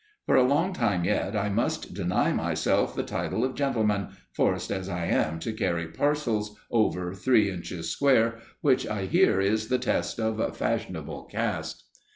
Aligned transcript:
For 0.25 0.35
a 0.35 0.41
long 0.41 0.73
time 0.73 1.03
yet 1.03 1.35
I 1.35 1.49
must 1.49 1.93
deny 1.93 2.31
myself 2.33 2.95
the 2.95 3.03
title 3.03 3.43
of 3.43 3.53
gentleman, 3.53 4.07
forced 4.33 4.71
as 4.71 4.89
I 4.89 5.05
am 5.05 5.37
to 5.41 5.53
carry 5.53 5.89
parcels 5.89 6.57
"over 6.71 7.13
three 7.13 7.51
inches 7.51 7.91
square," 7.91 8.39
which 8.61 8.87
I 8.87 9.05
hear 9.05 9.39
is 9.39 9.67
the 9.67 9.77
test 9.77 10.19
of 10.19 10.57
fashionable 10.57 11.25
caste. 11.25 11.83